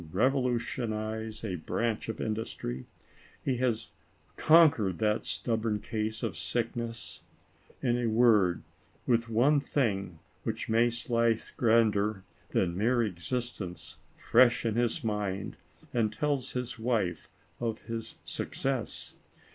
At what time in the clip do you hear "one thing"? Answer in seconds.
9.33-10.17